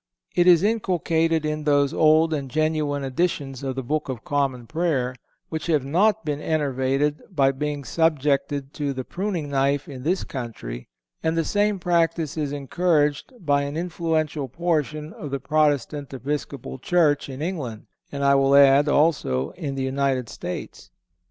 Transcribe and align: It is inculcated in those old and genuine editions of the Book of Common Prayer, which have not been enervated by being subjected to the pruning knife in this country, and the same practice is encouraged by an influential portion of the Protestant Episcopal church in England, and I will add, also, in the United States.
It 0.33 0.47
is 0.47 0.63
inculcated 0.63 1.45
in 1.45 1.63
those 1.63 1.93
old 1.93 2.33
and 2.33 2.49
genuine 2.49 3.03
editions 3.03 3.61
of 3.61 3.75
the 3.75 3.83
Book 3.83 4.09
of 4.09 4.23
Common 4.23 4.65
Prayer, 4.65 5.13
which 5.49 5.67
have 5.67 5.85
not 5.85 6.25
been 6.25 6.41
enervated 6.41 7.21
by 7.29 7.51
being 7.51 7.83
subjected 7.83 8.73
to 8.73 8.93
the 8.93 9.03
pruning 9.03 9.47
knife 9.51 9.87
in 9.87 10.01
this 10.01 10.23
country, 10.23 10.87
and 11.21 11.37
the 11.37 11.45
same 11.45 11.77
practice 11.77 12.35
is 12.35 12.51
encouraged 12.51 13.31
by 13.45 13.61
an 13.61 13.77
influential 13.77 14.47
portion 14.47 15.13
of 15.13 15.29
the 15.29 15.39
Protestant 15.39 16.11
Episcopal 16.11 16.79
church 16.79 17.29
in 17.29 17.39
England, 17.43 17.85
and 18.11 18.23
I 18.25 18.33
will 18.33 18.55
add, 18.55 18.89
also, 18.89 19.51
in 19.51 19.75
the 19.75 19.83
United 19.83 20.29
States. 20.29 20.89